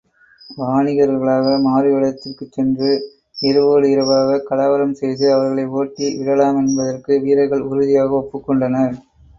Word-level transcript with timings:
வாணிகர்களாக 0.57 1.51
மாறுவேடத்திற் 1.65 2.49
சென்று, 2.49 2.89
இரவோடு 3.41 3.85
இரவாகக் 3.91 4.47
கலவரம் 4.49 4.95
செய்து 4.95 5.31
அவர்களை 5.33 5.67
ஓட்டி... 5.77 6.09
விடலாமென்பதற்கு 6.19 7.21
வீரர்கள் 7.21 7.67
உறுதியாக 7.69 8.21
ஒப்புக் 8.23 8.47
கொண்டனர். 8.47 8.95